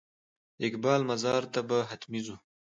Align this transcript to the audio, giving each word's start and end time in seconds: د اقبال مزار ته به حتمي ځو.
د 0.57 0.59
اقبال 0.67 1.01
مزار 1.09 1.43
ته 1.53 1.59
به 1.67 1.77
حتمي 1.89 2.19
ځو. 2.25 2.35